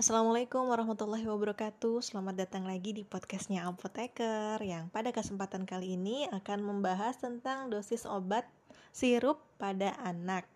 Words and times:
Assalamualaikum 0.00 0.64
warahmatullahi 0.64 1.28
wabarakatuh. 1.28 2.00
Selamat 2.00 2.32
datang 2.32 2.64
lagi 2.64 2.96
di 2.96 3.04
podcastnya 3.04 3.68
Apoteker 3.68 4.56
Yang 4.64 4.88
pada 4.88 5.12
kesempatan 5.12 5.68
kali 5.68 5.92
ini 5.92 6.24
akan 6.32 6.64
membahas 6.64 7.20
tentang 7.20 7.68
dosis 7.68 8.08
obat 8.08 8.48
sirup 8.96 9.44
pada 9.60 9.92
anak. 10.00 10.48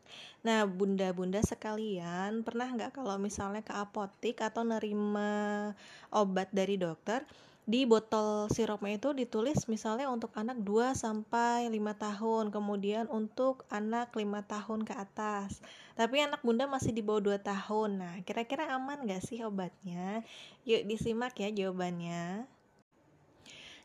Nah 0.49 0.65
bunda-bunda 0.65 1.45
sekalian 1.45 2.41
Pernah 2.41 2.73
nggak 2.73 2.97
kalau 2.97 3.21
misalnya 3.21 3.61
ke 3.61 3.77
apotik 3.77 4.41
atau 4.41 4.65
nerima 4.65 5.77
obat 6.09 6.49
dari 6.49 6.81
dokter 6.81 7.21
di 7.65 7.89
botol 7.89 8.53
sirupnya 8.53 9.01
itu 9.01 9.17
ditulis 9.17 9.65
misalnya 9.73 10.13
untuk 10.13 10.37
anak 10.37 10.61
2 10.61 10.93
sampai 10.93 11.73
5 11.73 11.97
tahun, 11.97 12.45
kemudian 12.53 13.09
untuk 13.09 13.65
anak 13.73 14.13
5 14.13 14.21
tahun 14.45 14.81
ke 14.85 14.93
atas. 14.93 15.65
Tapi 15.97 16.21
anak 16.21 16.45
Bunda 16.45 16.69
masih 16.69 16.93
di 16.93 17.01
bawah 17.01 17.33
2 17.33 17.41
tahun. 17.41 17.91
Nah, 18.05 18.15
kira-kira 18.29 18.69
aman 18.77 19.09
gak 19.09 19.25
sih 19.25 19.41
obatnya? 19.41 20.21
Yuk 20.69 20.85
disimak 20.85 21.33
ya 21.41 21.49
jawabannya. 21.49 22.45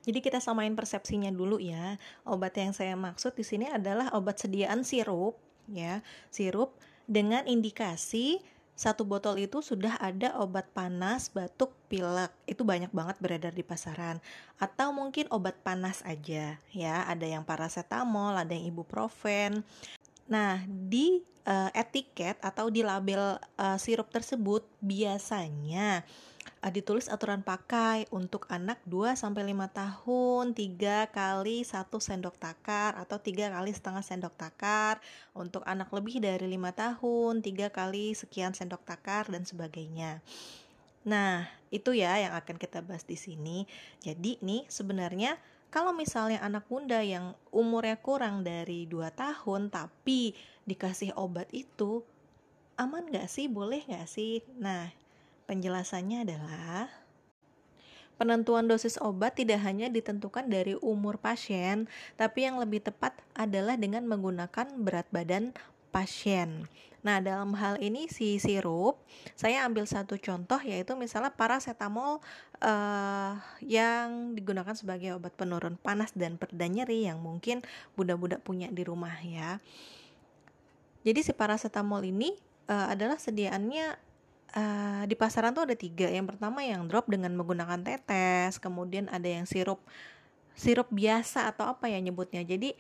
Jadi 0.04 0.20
kita 0.20 0.44
samain 0.44 0.76
persepsinya 0.76 1.32
dulu 1.32 1.60
ya. 1.60 1.96
Obat 2.28 2.56
yang 2.60 2.76
saya 2.76 3.00
maksud 3.00 3.36
di 3.36 3.48
sini 3.48 3.68
adalah 3.72 4.12
obat 4.12 4.44
sediaan 4.44 4.84
sirup 4.84 5.40
ya, 5.72 6.04
sirup 6.32 6.76
dengan 7.08 7.48
indikasi 7.48 8.44
satu 8.80 9.04
botol 9.04 9.36
itu 9.44 9.60
sudah 9.60 10.00
ada 10.00 10.40
obat 10.40 10.72
panas, 10.72 11.28
batuk, 11.36 11.76
pilek. 11.92 12.32
Itu 12.48 12.64
banyak 12.64 12.96
banget 12.96 13.20
beredar 13.20 13.52
di 13.52 13.60
pasaran. 13.60 14.24
Atau 14.56 14.96
mungkin 14.96 15.28
obat 15.36 15.60
panas 15.60 16.00
aja 16.08 16.56
ya. 16.72 16.96
Ada 17.04 17.28
yang 17.28 17.44
paracetamol, 17.44 18.40
ada 18.40 18.56
yang 18.56 18.72
ibuprofen. 18.72 19.68
Nah, 20.32 20.64
di 20.64 21.20
uh, 21.44 21.68
etiket 21.76 22.40
atau 22.40 22.72
di 22.72 22.80
label 22.80 23.36
uh, 23.60 23.76
sirup 23.76 24.08
tersebut 24.16 24.64
biasanya 24.80 26.08
uh, 26.60 26.72
ditulis 26.72 27.08
aturan 27.08 27.42
pakai 27.42 28.08
untuk 28.12 28.46
anak 28.52 28.80
2 28.88 29.16
sampai 29.16 29.52
5 29.52 29.72
tahun 29.72 30.46
3 30.56 31.16
kali 31.16 31.64
1 31.64 31.88
sendok 31.88 32.36
takar 32.36 32.96
atau 33.00 33.18
3 33.20 33.56
kali 33.56 33.72
setengah 33.72 34.04
sendok 34.04 34.36
takar 34.36 35.00
untuk 35.32 35.64
anak 35.64 35.88
lebih 35.96 36.20
dari 36.20 36.48
5 36.56 36.60
tahun 36.76 37.34
3 37.42 37.72
kali 37.72 38.16
sekian 38.16 38.52
sendok 38.52 38.84
takar 38.84 39.32
dan 39.32 39.48
sebagainya. 39.48 40.20
Nah, 41.08 41.48
itu 41.72 41.96
ya 41.96 42.20
yang 42.20 42.36
akan 42.36 42.60
kita 42.60 42.84
bahas 42.84 43.08
di 43.08 43.16
sini. 43.16 43.64
Jadi 44.04 44.38
nih 44.44 44.68
sebenarnya 44.68 45.40
kalau 45.70 45.94
misalnya 45.94 46.42
anak 46.42 46.66
bunda 46.66 47.00
yang 47.00 47.38
umurnya 47.54 47.96
kurang 48.02 48.44
dari 48.44 48.90
2 48.90 49.10
tahun 49.16 49.72
tapi 49.72 50.34
dikasih 50.68 51.16
obat 51.16 51.48
itu 51.56 52.04
aman 52.76 53.08
gak 53.12 53.30
sih? 53.32 53.48
Boleh 53.48 53.86
gak 53.86 54.10
sih? 54.10 54.42
Nah, 54.58 54.92
Penjelasannya 55.50 56.30
adalah 56.30 56.94
Penentuan 58.20 58.68
dosis 58.68 59.00
obat 59.00 59.40
tidak 59.40 59.64
hanya 59.64 59.88
ditentukan 59.88 60.44
dari 60.52 60.76
umur 60.84 61.24
pasien, 61.24 61.88
tapi 62.20 62.44
yang 62.44 62.60
lebih 62.60 62.84
tepat 62.84 63.16
adalah 63.32 63.80
dengan 63.80 64.04
menggunakan 64.12 64.76
berat 64.76 65.08
badan 65.08 65.56
pasien. 65.96 66.68
Nah, 67.00 67.24
dalam 67.24 67.56
hal 67.56 67.80
ini 67.80 68.12
si 68.12 68.36
sirup, 68.44 69.00
saya 69.40 69.64
ambil 69.64 69.88
satu 69.88 70.20
contoh 70.20 70.60
yaitu 70.60 71.00
misalnya 71.00 71.32
paracetamol 71.32 72.20
uh, 72.60 73.40
yang 73.64 74.36
digunakan 74.36 74.76
sebagai 74.76 75.16
obat 75.16 75.32
penurun 75.40 75.80
panas 75.80 76.12
dan 76.12 76.36
pereda 76.36 76.68
nyeri 76.68 77.08
yang 77.08 77.24
mungkin 77.24 77.64
bunda-bunda 77.96 78.36
punya 78.44 78.68
di 78.68 78.84
rumah 78.84 79.16
ya. 79.24 79.64
Jadi 81.08 81.24
si 81.24 81.32
paracetamol 81.32 82.04
ini 82.04 82.36
uh, 82.68 82.92
adalah 82.92 83.16
sediaannya 83.16 84.09
uh, 84.56 85.04
di 85.06 85.16
pasaran 85.18 85.54
tuh 85.54 85.66
ada 85.68 85.76
tiga. 85.76 86.08
Yang 86.10 86.36
pertama 86.36 86.66
yang 86.66 86.86
drop 86.88 87.10
dengan 87.10 87.34
menggunakan 87.36 87.82
tetes, 87.82 88.58
kemudian 88.58 89.10
ada 89.10 89.26
yang 89.26 89.46
sirup 89.50 89.82
sirup 90.60 90.92
biasa 90.92 91.48
atau 91.48 91.72
apa 91.72 91.88
ya 91.88 91.98
nyebutnya. 92.04 92.44
Jadi 92.44 92.76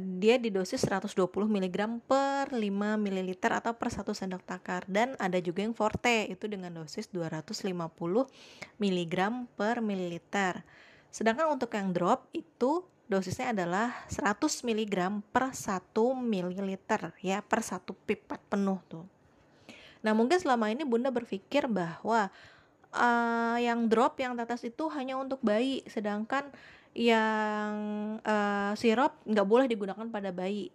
dia 0.00 0.40
di 0.40 0.48
dosis 0.48 0.84
120 0.88 1.28
mg 1.28 1.78
per 2.08 2.48
5 2.52 2.60
ml 2.96 3.30
atau 3.36 3.72
per 3.76 3.88
1 3.92 4.04
sendok 4.08 4.44
takar 4.44 4.88
dan 4.88 5.12
ada 5.20 5.36
juga 5.40 5.64
yang 5.64 5.76
forte 5.76 6.28
itu 6.32 6.48
dengan 6.48 6.72
dosis 6.72 7.12
250 7.12 7.68
mg 8.80 9.16
per 9.56 9.84
mililiter. 9.84 10.64
Sedangkan 11.12 11.52
untuk 11.52 11.72
yang 11.76 11.92
drop 11.92 12.28
itu 12.32 12.88
dosisnya 13.04 13.52
adalah 13.52 13.92
100 14.08 14.40
mg 14.64 14.96
per 15.28 15.52
1 15.52 15.92
ml 16.24 16.68
ya 17.20 17.44
per 17.44 17.60
satu 17.60 17.92
pipet 17.92 18.40
penuh 18.48 18.80
tuh. 18.88 19.04
Nah, 20.02 20.12
mungkin 20.12 20.38
selama 20.38 20.68
ini 20.68 20.82
Bunda 20.82 21.08
berpikir 21.14 21.70
bahwa 21.70 22.28
uh, 22.92 23.56
yang 23.58 23.86
drop 23.86 24.18
yang 24.18 24.34
tetes 24.34 24.66
itu 24.66 24.90
hanya 24.92 25.16
untuk 25.16 25.38
bayi, 25.40 25.86
sedangkan 25.88 26.50
yang 26.92 27.72
uh, 28.20 28.76
sirup 28.76 29.16
nggak 29.24 29.48
boleh 29.48 29.66
digunakan 29.70 30.04
pada 30.10 30.28
bayi. 30.34 30.68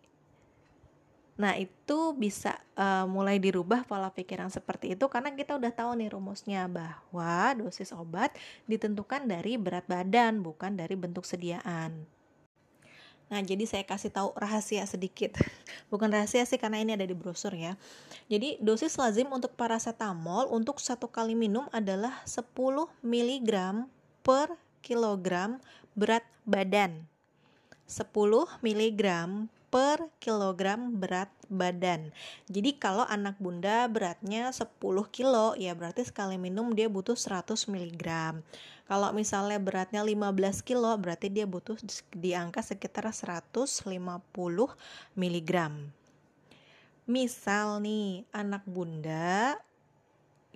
Nah, 1.37 1.53
itu 1.53 2.17
bisa 2.17 2.57
uh, 2.73 3.05
mulai 3.05 3.37
dirubah 3.37 3.85
pola 3.85 4.09
pikiran 4.09 4.49
seperti 4.49 4.97
itu 4.97 5.05
karena 5.05 5.29
kita 5.37 5.53
udah 5.53 5.69
tahu 5.69 5.93
nih 6.01 6.09
rumusnya 6.09 6.65
bahwa 6.65 7.53
dosis 7.53 7.93
obat 7.93 8.33
ditentukan 8.65 9.29
dari 9.29 9.53
berat 9.61 9.85
badan, 9.85 10.41
bukan 10.41 10.73
dari 10.73 10.97
bentuk 10.97 11.29
sediaan. 11.29 12.16
Nah, 13.27 13.43
jadi 13.43 13.67
saya 13.67 13.83
kasih 13.83 14.11
tahu 14.11 14.31
rahasia 14.39 14.87
sedikit. 14.87 15.35
Bukan 15.91 16.07
rahasia 16.07 16.47
sih 16.47 16.55
karena 16.55 16.79
ini 16.79 16.95
ada 16.95 17.03
di 17.03 17.11
brosur 17.11 17.51
ya. 17.51 17.75
Jadi, 18.31 18.55
dosis 18.63 18.95
lazim 18.95 19.27
untuk 19.31 19.51
paracetamol 19.59 20.47
untuk 20.47 20.79
satu 20.79 21.11
kali 21.11 21.35
minum 21.35 21.67
adalah 21.75 22.23
10 22.23 22.47
mg 23.03 23.51
per 24.23 24.55
kilogram 24.79 25.59
berat 25.91 26.23
badan. 26.47 27.03
10 27.87 28.07
mg 28.63 29.03
per 29.67 30.07
kilogram 30.23 30.95
berat 30.95 31.27
badan. 31.51 32.15
Jadi 32.47 32.79
kalau 32.79 33.03
anak 33.03 33.35
bunda 33.39 33.87
beratnya 33.91 34.51
10 34.51 34.79
kilo 35.11 35.55
ya 35.59 35.75
berarti 35.75 36.07
sekali 36.07 36.39
minum 36.39 36.71
dia 36.71 36.87
butuh 36.87 37.15
100 37.19 37.67
mg. 37.67 38.05
Kalau 38.87 39.09
misalnya 39.11 39.59
beratnya 39.59 39.99
15 39.99 40.63
kilo 40.63 40.95
berarti 40.95 41.27
dia 41.27 41.43
butuh 41.43 41.75
di 42.15 42.31
angka 42.31 42.63
sekitar 42.63 43.11
150 43.11 43.83
mg. 45.19 45.51
Misal 47.07 47.67
nih 47.83 48.23
anak 48.31 48.63
bunda 48.67 49.59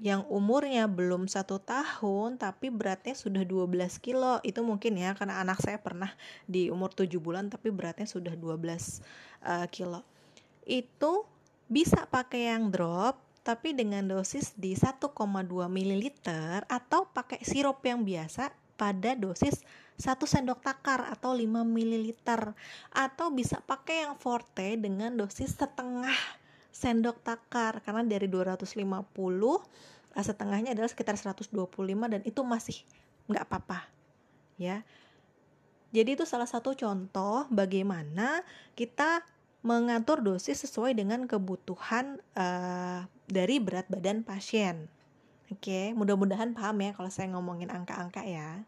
yang 0.01 0.25
umurnya 0.33 0.89
belum 0.89 1.29
satu 1.29 1.61
tahun 1.61 2.41
tapi 2.41 2.73
beratnya 2.73 3.13
sudah 3.13 3.45
12 3.45 4.01
kilo. 4.01 4.41
Itu 4.41 4.65
mungkin 4.65 4.97
ya 4.97 5.13
karena 5.13 5.37
anak 5.45 5.61
saya 5.61 5.77
pernah 5.77 6.09
di 6.49 6.73
umur 6.73 6.89
7 6.89 7.05
bulan 7.21 7.53
tapi 7.53 7.69
beratnya 7.69 8.09
sudah 8.09 8.33
12 8.33 8.41
uh, 8.41 8.57
eh, 8.65 9.67
kilo. 9.69 10.01
Itu 10.65 11.29
bisa 11.69 12.09
pakai 12.09 12.49
yang 12.49 12.73
drop 12.73 13.21
tapi 13.45 13.77
dengan 13.77 14.09
dosis 14.09 14.57
di 14.57 14.73
1,2 14.73 15.13
ml 15.69 16.05
atau 16.65 17.05
pakai 17.09 17.41
sirup 17.45 17.81
yang 17.85 18.01
biasa 18.01 18.53
pada 18.77 19.13
dosis 19.13 19.61
1 20.01 20.17
sendok 20.17 20.65
takar 20.65 21.05
atau 21.13 21.37
5 21.37 21.45
ml 21.45 22.17
atau 22.89 23.27
bisa 23.29 23.61
pakai 23.61 24.09
yang 24.09 24.17
forte 24.17 24.77
dengan 24.81 25.13
dosis 25.13 25.53
setengah 25.53 26.40
sendok 26.71 27.19
takar 27.21 27.83
karena 27.83 28.03
dari 28.07 28.31
250 28.31 28.79
eh, 28.79 30.23
setengahnya 30.23 30.71
adalah 30.73 30.89
sekitar 30.89 31.19
125 31.19 31.51
dan 32.07 32.21
itu 32.23 32.41
masih 32.41 32.81
nggak 33.27 33.43
apa-apa 33.47 33.87
ya 34.55 34.83
jadi 35.91 36.15
itu 36.15 36.23
salah 36.23 36.47
satu 36.47 36.71
contoh 36.71 37.45
bagaimana 37.51 38.47
kita 38.79 39.27
mengatur 39.61 40.25
dosis 40.25 40.57
sesuai 40.65 40.97
dengan 40.97 41.29
kebutuhan 41.29 42.17
uh, 42.33 43.05
dari 43.29 43.61
berat 43.61 43.85
badan 43.91 44.25
pasien. 44.25 44.89
Oke, 45.53 45.93
mudah-mudahan 45.93 46.57
paham 46.57 46.81
ya 46.81 46.91
kalau 46.97 47.11
saya 47.13 47.29
ngomongin 47.35 47.69
angka-angka 47.69 48.25
ya. 48.25 48.63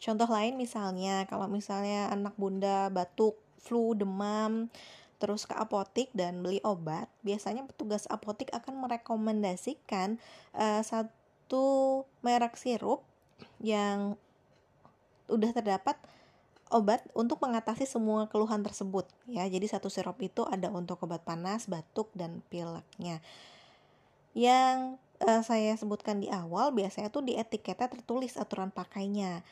Contoh 0.00 0.30
lain 0.30 0.56
misalnya, 0.56 1.26
kalau 1.28 1.50
misalnya 1.50 2.08
anak 2.14 2.38
bunda 2.38 2.88
batuk, 2.88 3.36
flu, 3.60 3.92
demam, 3.92 4.70
terus 5.18 5.46
ke 5.48 5.54
apotik 5.54 6.10
dan 6.12 6.42
beli 6.42 6.58
obat, 6.66 7.06
biasanya 7.22 7.64
petugas 7.64 8.04
apotik 8.10 8.50
akan 8.50 8.84
merekomendasikan 8.84 10.18
uh, 10.54 10.82
satu 10.84 12.02
merek 12.20 12.58
sirup 12.58 13.02
yang 13.62 14.18
udah 15.30 15.50
terdapat 15.56 15.96
obat 16.72 17.06
untuk 17.14 17.38
mengatasi 17.38 17.86
semua 17.86 18.26
keluhan 18.26 18.64
tersebut 18.66 19.06
ya. 19.30 19.46
Jadi 19.46 19.70
satu 19.70 19.86
sirup 19.86 20.18
itu 20.20 20.42
ada 20.48 20.68
untuk 20.74 20.98
obat 21.06 21.22
panas, 21.22 21.70
batuk 21.70 22.10
dan 22.18 22.42
pileknya. 22.50 23.22
Yang 24.34 24.98
uh, 25.22 25.42
saya 25.46 25.78
sebutkan 25.78 26.18
di 26.18 26.28
awal 26.28 26.74
biasanya 26.74 27.08
tuh 27.14 27.22
di 27.22 27.38
etiketnya 27.38 27.86
tertulis 27.86 28.34
aturan 28.34 28.74
pakainya. 28.74 29.46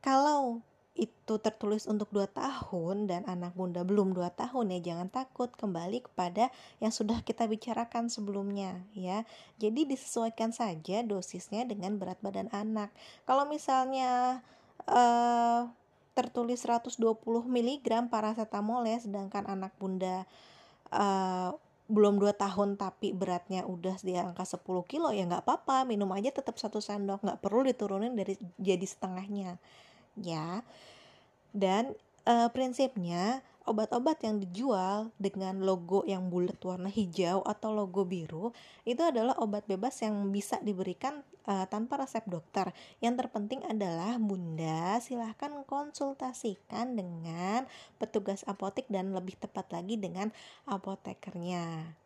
Kalau 0.00 0.64
itu 0.92 1.40
tertulis 1.40 1.88
untuk 1.88 2.12
2 2.12 2.28
tahun 2.28 3.08
dan 3.08 3.24
anak 3.24 3.56
bunda 3.56 3.80
belum 3.80 4.12
2 4.12 4.28
tahun 4.36 4.76
ya 4.76 4.92
jangan 4.92 5.08
takut 5.08 5.48
kembali 5.56 6.04
kepada 6.04 6.52
yang 6.84 6.92
sudah 6.92 7.24
kita 7.24 7.48
bicarakan 7.48 8.12
sebelumnya 8.12 8.84
ya. 8.92 9.24
Jadi 9.56 9.88
disesuaikan 9.88 10.52
saja 10.52 11.00
dosisnya 11.00 11.64
dengan 11.64 11.96
berat 11.96 12.20
badan 12.20 12.52
anak. 12.52 12.92
Kalau 13.24 13.48
misalnya 13.48 14.44
uh, 14.84 15.64
tertulis 16.12 16.60
120 16.60 17.00
mg 17.48 17.88
paracetamol 18.12 18.84
ya 18.84 19.00
sedangkan 19.00 19.48
anak 19.48 19.72
bunda 19.80 20.28
uh, 20.92 21.56
belum 21.88 22.20
2 22.20 22.36
tahun 22.36 22.76
tapi 22.76 23.16
beratnya 23.16 23.64
udah 23.64 23.96
di 24.04 24.16
angka 24.16 24.44
10 24.44 24.64
kilo 24.88 25.08
ya 25.12 25.24
nggak 25.24 25.44
apa-apa 25.44 25.88
minum 25.88 26.08
aja 26.12 26.32
tetap 26.32 26.56
satu 26.60 26.80
sendok 26.80 27.24
nggak 27.24 27.40
perlu 27.40 27.64
diturunin 27.64 28.12
dari 28.12 28.36
jadi 28.60 28.84
setengahnya 28.84 29.56
ya 30.20 30.64
dan 31.52 31.92
uh, 32.24 32.48
prinsipnya 32.50 33.44
obat-obat 33.62 34.18
yang 34.26 34.42
dijual 34.42 35.14
dengan 35.22 35.62
logo 35.62 36.02
yang 36.02 36.26
bulat 36.26 36.58
warna 36.66 36.90
hijau 36.90 37.46
atau 37.46 37.70
logo 37.70 38.02
biru 38.02 38.50
itu 38.82 38.98
adalah 39.02 39.38
obat 39.38 39.62
bebas 39.70 40.02
yang 40.02 40.34
bisa 40.34 40.58
diberikan 40.58 41.22
uh, 41.46 41.66
tanpa 41.70 42.02
resep 42.02 42.26
dokter. 42.26 42.74
Yang 42.98 43.26
terpenting 43.26 43.62
adalah 43.66 44.18
Bunda 44.18 44.98
silahkan 44.98 45.62
konsultasikan 45.62 46.98
dengan 46.98 47.70
petugas 48.02 48.42
apotek 48.50 48.90
dan 48.90 49.14
lebih 49.14 49.38
tepat 49.38 49.70
lagi 49.70 49.94
dengan 49.94 50.34
apotekernya. 50.66 52.01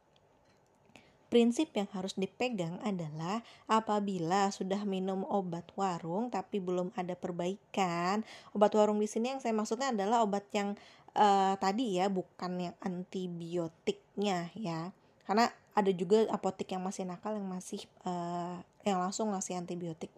Prinsip 1.26 1.75
yang 1.75 1.90
harus 1.90 2.14
dipegang 2.14 2.78
adalah 2.87 3.43
apabila 3.67 4.55
sudah 4.55 4.87
minum 4.87 5.26
obat 5.26 5.67
warung 5.75 6.31
tapi 6.31 6.62
belum 6.62 6.94
ada 6.94 7.19
perbaikan. 7.19 8.23
Obat 8.55 8.70
warung 8.78 9.02
di 9.02 9.11
sini 9.11 9.34
yang 9.34 9.43
saya 9.43 9.50
maksudnya 9.50 9.90
adalah 9.90 10.23
obat 10.23 10.46
yang 10.55 10.78
uh, 11.19 11.58
tadi 11.58 11.99
ya, 11.99 12.06
bukan 12.06 12.70
yang 12.70 12.76
antibiotiknya 12.78 14.55
ya. 14.55 14.94
Karena 15.26 15.50
ada 15.75 15.90
juga 15.90 16.25
apotek 16.31 16.78
yang 16.78 16.87
masih 16.87 17.05
nakal 17.05 17.34
yang 17.34 17.50
masih 17.50 17.82
uh, 18.06 18.62
yang 18.87 19.02
langsung 19.02 19.34
ngasih 19.34 19.58
antibiotik. 19.58 20.14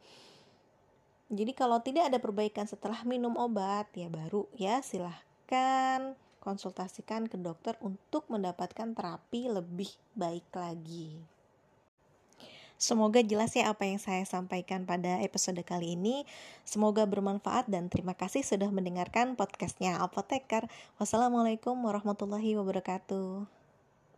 Jadi 1.29 1.53
kalau 1.57 1.81
tidak 1.81 2.13
ada 2.13 2.21
perbaikan 2.21 2.69
setelah 2.69 3.01
minum 3.09 3.33
obat 3.37 3.89
ya 3.97 4.09
baru 4.09 4.49
ya 4.57 4.81
silahkan 4.85 6.17
konsultasikan 6.41 7.27
ke 7.27 7.37
dokter 7.37 7.75
untuk 7.85 8.27
mendapatkan 8.33 8.95
terapi 8.95 9.51
lebih 9.51 9.91
baik 10.15 10.49
lagi. 10.55 11.19
Semoga 12.79 13.19
jelas 13.27 13.59
ya 13.59 13.75
apa 13.75 13.91
yang 13.91 13.99
saya 13.99 14.23
sampaikan 14.23 14.87
pada 14.87 15.19
episode 15.19 15.59
kali 15.67 15.99
ini. 15.99 16.23
Semoga 16.63 17.11
bermanfaat 17.11 17.67
dan 17.67 17.91
terima 17.91 18.15
kasih 18.15 18.47
sudah 18.47 18.71
mendengarkan 18.71 19.35
podcastnya 19.35 19.99
Apoteker. 19.99 20.71
Wassalamualaikum 21.03 21.75
warahmatullahi 21.75 22.55
wabarakatuh. 22.55 23.58